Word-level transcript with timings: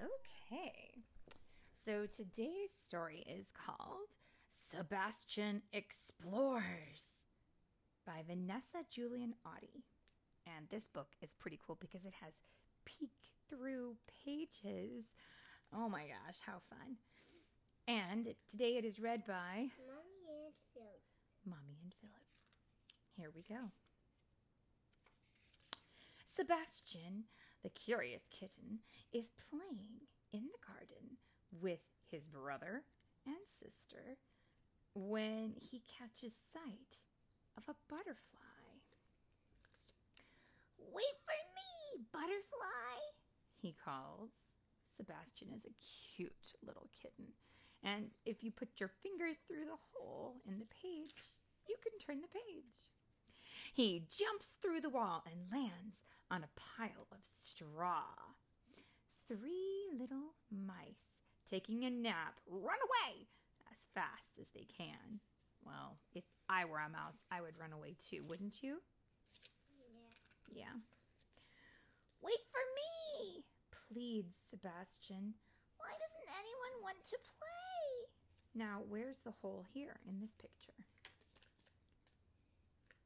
Okay. 0.00 1.02
So 1.84 2.06
today's 2.06 2.70
story 2.84 3.24
is 3.26 3.50
called 3.50 4.14
Sebastian 4.70 5.62
Explores 5.72 7.04
by 8.06 8.22
Vanessa 8.26 8.84
Julian 8.88 9.34
Audi. 9.44 9.84
And 10.46 10.68
this 10.70 10.86
book 10.86 11.08
is 11.20 11.34
pretty 11.34 11.58
cool 11.66 11.76
because 11.80 12.04
it 12.04 12.14
has 12.22 12.34
peek 12.84 13.10
through 13.48 13.96
pages. 14.24 15.06
Oh 15.74 15.88
my 15.88 16.02
gosh, 16.02 16.38
how 16.46 16.60
fun. 16.70 16.96
And 17.88 18.34
today 18.48 18.76
it 18.76 18.84
is 18.84 19.00
read 19.00 19.26
by 19.26 19.70
Mommy 19.86 20.44
and 20.44 20.54
Phil. 20.74 21.00
Mommy 21.44 21.78
and 21.82 21.92
Philip. 22.00 22.14
Here 23.16 23.30
we 23.34 23.42
go. 23.42 23.72
Sebastian, 26.24 27.24
the 27.62 27.70
curious 27.70 28.28
kitten, 28.30 28.80
is 29.12 29.30
playing 29.50 30.06
in 30.32 30.44
the 30.44 30.66
garden 30.66 31.16
with 31.60 31.80
his 32.10 32.28
brother 32.28 32.82
and 33.26 33.36
sister 33.44 34.16
when 34.94 35.54
he 35.58 35.82
catches 35.98 36.34
sight 36.52 37.04
of 37.56 37.64
a 37.68 37.76
butterfly. 37.88 38.38
Wait 40.78 41.18
for 41.24 41.38
me, 41.54 42.04
butterfly, 42.12 42.98
he 43.60 43.74
calls. 43.84 44.30
Sebastian 44.96 45.48
is 45.54 45.64
a 45.64 45.78
cute 46.16 46.52
little 46.66 46.88
kitten, 47.00 47.26
and 47.84 48.10
if 48.26 48.42
you 48.42 48.50
put 48.50 48.80
your 48.80 48.90
finger 49.02 49.30
through 49.46 49.66
the 49.66 49.78
hole 49.92 50.40
in 50.46 50.58
the 50.58 50.66
page, 50.66 51.36
you 51.68 51.76
can 51.82 51.98
turn 51.98 52.20
the 52.20 52.28
page. 52.28 52.88
He 53.78 54.02
jumps 54.10 54.56
through 54.60 54.80
the 54.80 54.90
wall 54.90 55.22
and 55.24 55.52
lands 55.52 56.02
on 56.32 56.42
a 56.42 56.50
pile 56.58 57.06
of 57.12 57.18
straw. 57.22 58.10
Three 59.28 59.86
little 59.96 60.34
mice 60.50 61.22
taking 61.48 61.84
a 61.84 61.90
nap 61.90 62.40
run 62.50 62.74
away 62.82 63.28
as 63.70 63.86
fast 63.94 64.40
as 64.40 64.48
they 64.48 64.66
can. 64.66 65.20
Well, 65.64 65.98
if 66.12 66.24
I 66.48 66.64
were 66.64 66.80
a 66.80 66.88
mouse, 66.88 67.22
I 67.30 67.40
would 67.40 67.56
run 67.56 67.72
away 67.72 67.94
too, 68.04 68.24
wouldn't 68.26 68.64
you? 68.64 68.82
Yeah. 69.78 70.62
Yeah. 70.64 70.80
Wait 72.20 72.42
for 72.50 72.64
me, 72.74 73.44
pleads 73.70 74.34
Sebastian. 74.50 75.34
Why 75.76 75.92
doesn't 75.92 76.34
anyone 76.34 76.82
want 76.82 77.04
to 77.04 77.16
play? 77.38 78.10
Now, 78.56 78.80
where's 78.88 79.18
the 79.18 79.34
hole 79.40 79.66
here 79.72 80.00
in 80.08 80.18
this 80.18 80.34
picture? 80.34 80.82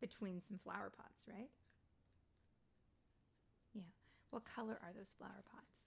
Between 0.03 0.43
some 0.43 0.59
flower 0.59 0.91
pots, 0.91 1.27
right? 1.29 1.49
Yeah. 3.73 3.83
What 4.31 4.45
color 4.45 4.77
are 4.83 4.93
those 4.93 5.15
flower 5.17 5.45
pots? 5.49 5.79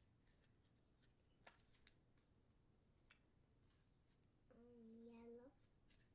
Yellow. 4.56 5.52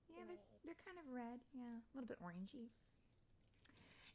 Yeah, 0.09 0.25
they're, 0.27 0.41
they're 0.65 0.83
kind 0.83 0.97
of 0.97 1.15
red. 1.15 1.41
Yeah, 1.53 1.77
a 1.77 1.93
little 1.95 2.09
bit 2.09 2.17
orangey. 2.25 2.71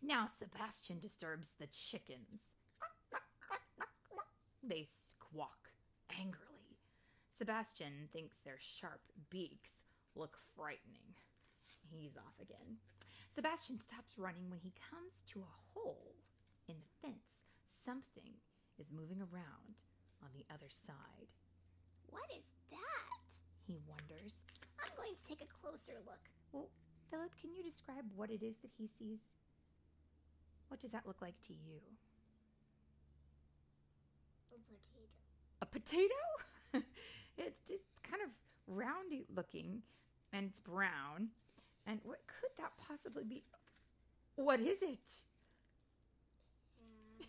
Now 0.01 0.27
Sebastian 0.35 0.97
disturbs 0.99 1.51
the 1.59 1.67
chickens. 1.67 2.55
They 4.67 4.87
squawk 4.89 5.69
angrily. 6.19 6.79
Sebastian 7.37 8.09
thinks 8.11 8.39
their 8.39 8.57
sharp 8.57 9.01
beaks 9.29 9.83
look 10.15 10.39
frightening. 10.55 11.13
He's 11.91 12.17
off 12.17 12.33
again. 12.41 12.77
Sebastian 13.35 13.79
stops 13.79 14.17
running 14.17 14.49
when 14.49 14.61
he 14.63 14.71
comes 14.89 15.19
to 15.27 15.43
a 15.43 15.55
hole 15.73 16.15
in 16.69 16.75
the 16.79 16.87
fence. 17.01 17.43
Something 17.67 18.39
is 18.79 18.95
moving 18.95 19.19
around 19.19 19.75
on 20.23 20.29
the 20.31 20.45
other 20.47 20.71
side. 20.71 21.27
What 22.07 22.23
is 22.31 22.45
that? 22.71 23.27
He 23.67 23.75
wonders. 23.85 24.37
I'm 24.79 24.95
going 24.95 25.13
to 25.15 25.23
take 25.27 25.41
a 25.41 25.51
closer 25.51 25.99
look. 26.05 26.31
Well, 26.53 26.69
Philip, 27.11 27.35
can 27.35 27.53
you 27.53 27.61
describe 27.61 28.05
what 28.15 28.31
it 28.31 28.41
is 28.41 28.55
that 28.63 28.71
he 28.77 28.87
sees? 28.87 29.19
What 30.69 30.79
does 30.79 30.91
that 30.91 31.05
look 31.05 31.21
like 31.21 31.39
to 31.47 31.53
you? 31.53 31.83
A 34.55 34.55
potato. 34.55 35.03
A 35.61 35.65
potato? 35.65 36.85
it's 37.37 37.67
just 37.67 37.83
kind 38.09 38.23
of 38.23 38.29
roundy 38.65 39.25
looking 39.35 39.81
and 40.31 40.45
it's 40.49 40.61
brown. 40.61 41.31
And 41.87 41.99
what 42.03 42.21
could 42.27 42.49
that 42.57 42.71
possibly 42.77 43.23
be? 43.23 43.43
What 44.35 44.59
is 44.59 44.81
it? 44.81 45.23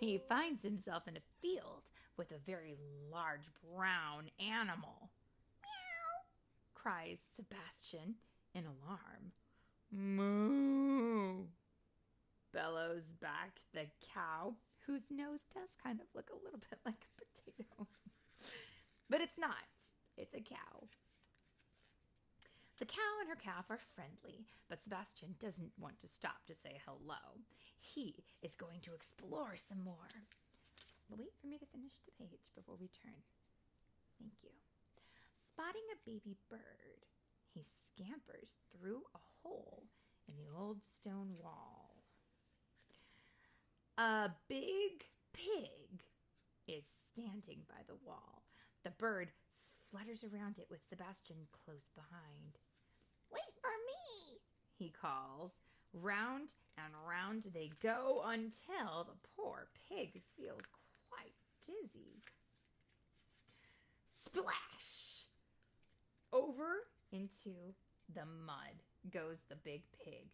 He 0.00 0.20
finds 0.28 0.62
himself 0.62 1.08
in 1.08 1.16
a 1.16 1.20
field 1.42 1.86
with 2.16 2.30
a 2.30 2.38
very 2.46 2.76
large 3.12 3.48
brown 3.74 4.30
animal. 4.38 5.10
Meow, 5.62 6.22
cries 6.74 7.18
Sebastian 7.34 8.14
in 8.54 8.64
alarm. 8.64 9.32
Moo, 9.90 11.46
bellows 12.52 13.12
back 13.20 13.60
the 13.72 13.86
cow, 14.14 14.54
whose 14.86 15.10
nose 15.10 15.40
does 15.52 15.70
kind 15.82 16.00
of 16.00 16.06
look 16.14 16.30
a 16.30 16.44
little 16.44 16.60
bit 16.60 16.78
like 16.84 16.94
a 16.94 17.24
potato. 17.24 17.88
but 19.10 19.20
it's 19.20 19.38
not, 19.38 19.54
it's 20.16 20.34
a 20.34 20.40
cow. 20.40 20.86
Cow 22.88 23.20
and 23.20 23.28
her 23.28 23.36
calf 23.36 23.66
are 23.70 23.78
friendly, 23.78 24.46
but 24.68 24.82
Sebastian 24.82 25.36
doesn't 25.38 25.72
want 25.78 26.00
to 26.00 26.08
stop 26.08 26.46
to 26.46 26.54
say 26.54 26.80
hello. 26.86 27.44
He 27.78 28.24
is 28.42 28.54
going 28.54 28.80
to 28.80 28.94
explore 28.94 29.56
some 29.56 29.84
more. 29.84 30.24
Wait 31.10 31.32
for 31.40 31.46
me 31.46 31.58
to 31.58 31.66
finish 31.66 32.00
the 32.04 32.24
page 32.24 32.50
before 32.54 32.76
we 32.80 32.88
turn. 32.88 33.20
Thank 34.18 34.32
you. 34.42 34.50
Spotting 35.36 35.84
a 35.92 36.10
baby 36.10 36.36
bird, 36.48 37.04
he 37.52 37.62
scampers 37.62 38.56
through 38.72 39.02
a 39.14 39.18
hole 39.42 39.84
in 40.26 40.34
the 40.36 40.50
old 40.56 40.82
stone 40.82 41.34
wall. 41.42 42.04
A 43.98 44.30
big 44.48 45.04
pig 45.32 46.04
is 46.66 46.84
standing 47.06 47.60
by 47.68 47.82
the 47.86 47.96
wall. 48.06 48.44
The 48.84 48.90
bird 48.90 49.32
flutters 49.90 50.24
around 50.24 50.58
it 50.58 50.68
with 50.70 50.86
Sebastian 50.88 51.48
close 51.52 51.90
behind. 51.94 52.58
Wait 53.32 53.52
for 53.60 53.70
me, 53.86 54.38
he 54.76 54.90
calls. 54.90 55.52
Round 55.94 56.52
and 56.76 56.92
round 57.08 57.44
they 57.54 57.70
go 57.82 58.22
until 58.26 59.04
the 59.04 59.18
poor 59.36 59.68
pig 59.88 60.20
feels 60.36 60.62
quite 61.08 61.32
dizzy. 61.64 62.22
Splash! 64.06 65.26
Over 66.32 66.84
into 67.10 67.54
the 68.12 68.26
mud 68.26 68.84
goes 69.10 69.44
the 69.48 69.56
big 69.56 69.82
pig. 70.04 70.28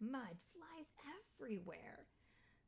Mud 0.00 0.40
flies 0.52 0.88
everywhere. 1.04 2.06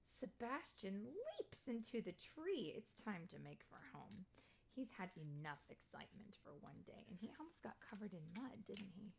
Sebastian 0.05 1.07
leaps 1.09 1.69
into 1.69 2.03
the 2.05 2.13
tree. 2.13 2.75
It's 2.77 2.93
time 3.03 3.25
to 3.33 3.41
make 3.41 3.63
for 3.65 3.81
home. 3.97 4.27
He's 4.75 4.91
had 4.99 5.11
enough 5.17 5.65
excitement 5.71 6.37
for 6.45 6.53
one 6.61 6.85
day, 6.87 7.07
and 7.09 7.19
he 7.19 7.33
almost 7.39 7.63
got 7.63 7.81
covered 7.81 8.13
in 8.13 8.23
mud, 8.37 8.65
didn't 8.67 8.93
he? 8.95 9.13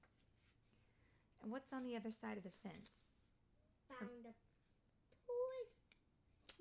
And 1.41 1.51
what's 1.51 1.73
on 1.73 1.83
the 1.83 1.95
other 1.95 2.13
side 2.13 2.37
of 2.37 2.43
the 2.45 2.53
fence? 2.61 3.17
Found 3.89 4.29
a 4.29 4.35
horse. 5.25 5.81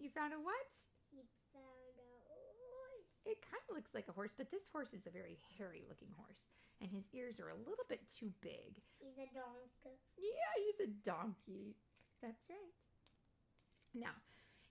You 0.01 0.09
found 0.09 0.33
a 0.33 0.41
what? 0.41 0.73
He 1.13 1.21
found 1.53 1.97
a 2.01 2.13
horse. 2.33 3.13
It 3.29 3.45
kind 3.45 3.63
of 3.69 3.77
looks 3.77 3.93
like 3.93 4.09
a 4.09 4.17
horse, 4.17 4.33
but 4.33 4.51
this 4.51 4.73
horse 4.73 4.97
is 4.97 5.07
a 5.07 5.13
very 5.13 5.37
hairy 5.59 5.85
looking 5.85 6.11
horse, 6.17 6.49
and 6.81 6.89
his 6.89 7.13
ears 7.13 7.39
are 7.39 7.53
a 7.53 7.63
little 7.69 7.85
bit 7.89 8.01
too 8.09 8.33
big. 8.41 8.81
He's 8.97 9.21
a 9.21 9.29
donkey. 9.37 10.01
Yeah, 10.17 10.53
he's 10.57 10.81
a 10.81 10.91
donkey. 11.05 11.77
That's 12.25 12.49
right. 12.49 12.77
Now, 13.93 14.17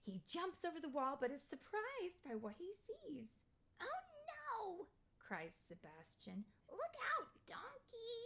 he 0.02 0.22
jumps 0.26 0.66
over 0.66 0.80
the 0.81 0.90
wall 0.90 1.18
but 1.20 1.30
is 1.30 1.46
surprised 1.46 2.18
by 2.26 2.34
what 2.34 2.58
he 2.58 2.74
sees. 2.81 3.38
Oh 3.78 4.02
no! 4.26 4.88
cries 5.20 5.53
Sebastian. 5.67 6.46
Look 6.72 6.96
out, 7.14 7.29
donkey! 7.46 8.17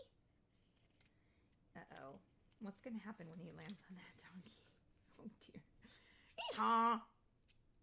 Uh 1.76 1.96
oh. 2.00 2.20
What's 2.64 2.80
going 2.80 2.96
to 2.96 3.04
happen 3.04 3.28
when 3.28 3.44
he 3.44 3.52
lands 3.52 3.84
on 3.92 4.00
that 4.00 4.16
donkey? 4.24 4.56
Oh 5.22 5.30
dear. 5.46 5.62
Yeehaw! 6.40 7.00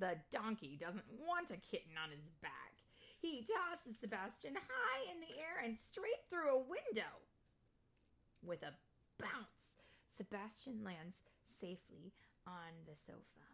The 0.01 0.17
donkey 0.33 0.77
doesn't 0.81 1.05
want 1.29 1.53
a 1.53 1.57
kitten 1.57 1.93
on 2.03 2.11
his 2.11 2.27
back. 2.43 2.75
He 3.21 3.47
tosses 3.47 4.01
Sebastian 4.01 4.57
high 4.57 5.13
in 5.13 5.21
the 5.21 5.37
air 5.39 5.63
and 5.65 5.79
straight 5.79 6.25
through 6.29 6.51
a 6.51 6.59
window. 6.59 7.13
With 8.43 8.65
a 8.65 8.73
bounce, 9.21 9.81
Sebastian 10.17 10.83
lands 10.83 11.23
safely 11.45 12.13
on 12.47 12.73
the 12.85 12.97
sofa. 13.07 13.47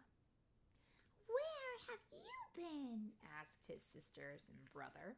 Where 1.27 1.75
have 1.91 2.03
you 2.11 2.39
been? 2.55 3.11
asked 3.39 3.67
his 3.67 3.83
sisters 3.83 4.41
and 4.49 4.59
brother. 4.73 5.15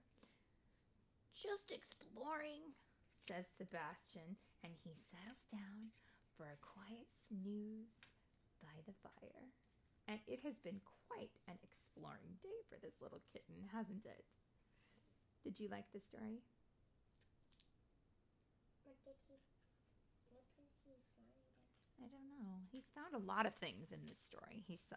Just 1.34 1.72
exploring, 1.72 2.76
says 3.30 3.46
Sebastian, 3.46 4.42
and 4.66 4.74
he 4.74 4.98
settles 4.98 5.46
down 5.54 5.94
for 6.34 6.50
a 6.50 6.66
quiet 6.66 7.06
snooze 7.14 7.94
by 8.58 8.82
the 8.90 8.98
fire. 9.06 9.54
And 10.10 10.18
it 10.26 10.42
has 10.42 10.58
been 10.58 10.82
quite 11.06 11.38
an 11.46 11.62
exploring 11.62 12.42
day 12.42 12.66
for 12.66 12.82
this 12.82 12.98
little 12.98 13.22
kitten, 13.30 13.70
hasn't 13.70 14.10
it? 14.10 14.42
Did 15.46 15.62
you 15.62 15.70
like 15.70 15.86
the 15.94 16.02
story? 16.02 16.42
What 18.82 18.98
did 19.06 19.22
he? 19.30 19.38
What 20.34 20.50
does 20.58 20.74
he 20.82 20.98
find? 21.14 21.38
I 22.02 22.10
don't 22.10 22.34
know. 22.34 22.66
He's 22.74 22.90
found 22.90 23.14
a 23.14 23.22
lot 23.22 23.46
of 23.46 23.54
things 23.62 23.94
in 23.94 24.10
this 24.10 24.18
story. 24.18 24.66
He's 24.66 24.90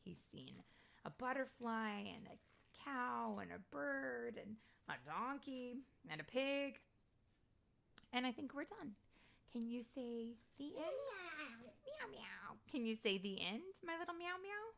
he's 0.00 0.24
seen 0.32 0.64
a 1.04 1.10
butterfly 1.10 2.08
and 2.08 2.24
a 2.24 2.40
cow 2.80 3.36
and 3.44 3.52
a 3.52 3.60
bird 3.68 4.40
and 4.40 4.56
a 4.88 4.96
donkey 5.04 5.84
and 6.08 6.22
a 6.22 6.24
pig. 6.24 6.80
And 8.16 8.24
I 8.24 8.32
think 8.32 8.54
we're 8.54 8.64
done. 8.64 8.96
Can 9.52 9.68
you 9.68 9.84
say 9.94 10.32
the 10.56 10.72
end? 10.72 10.96
Meow. 11.84 12.08
Meow. 12.08 12.56
Can 12.72 12.86
you 12.86 12.94
say 12.94 13.18
the 13.18 13.44
end, 13.44 13.76
my 13.84 13.92
little 14.00 14.14
meow 14.14 14.40
meow? 14.40 14.72